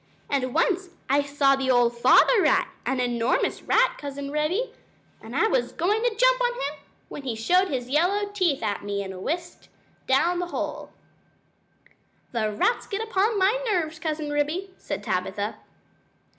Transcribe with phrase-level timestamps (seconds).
[0.31, 4.73] And once I saw the old father rat an enormous old rat Cousin Ribby.
[5.23, 8.83] I was just going to jump upon him, when he showed his yellow teeth at
[8.83, 9.67] me and whisked
[10.07, 10.89] down the hole.
[12.31, 15.57] "The rats get upon my nerves, Cousin Ribby," said Tabitha.